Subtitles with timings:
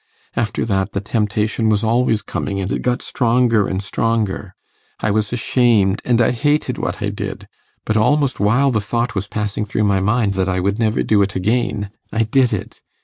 [0.35, 4.55] After that, the temptation was always coming, and it got stronger and stronger.
[4.99, 7.47] I was ashamed, and I hated what I did;
[7.85, 11.21] but almost while the thought was passing through my mind that I would never do
[11.21, 12.81] it again, I did it.